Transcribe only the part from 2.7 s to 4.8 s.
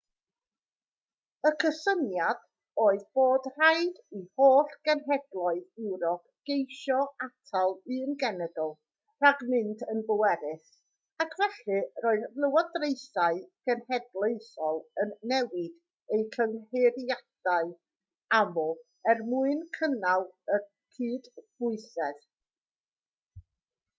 oedd bod rhaid i holl